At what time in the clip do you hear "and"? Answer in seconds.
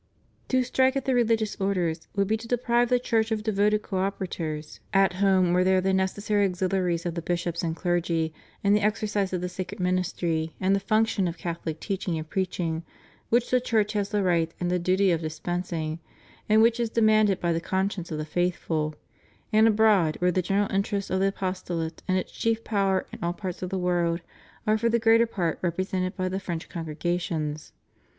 7.61-7.75, 10.59-10.75, 12.17-12.27, 14.59-14.71, 16.49-16.63, 19.53-19.67, 22.07-22.17